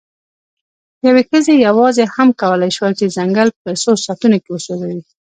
[1.07, 4.99] یوې ښځې یواځې هم کولی شول، چې ځنګل په څو ساعتونو کې وسوځوي.